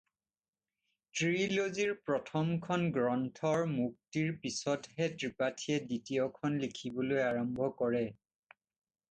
ত্ৰিলজীৰ 1.17 1.91
প্ৰথমখন 2.07 2.85
গ্ৰন্থৰ 2.95 3.67
মুক্তিৰ 3.75 4.33
পিছতহে 4.47 5.11
ত্ৰিপাঠীয়ে 5.13 5.79
দ্বিতীয়খন 5.85 6.59
লিখিবলৈ 6.65 7.23
আৰম্ভ 7.29 7.71
কৰে। 7.85 8.05